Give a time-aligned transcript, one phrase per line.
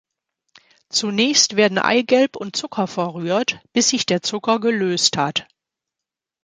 [0.89, 5.47] Zunächst werden Eigelb und Zucker verrührt, bis sich der Zucker gelöst hat.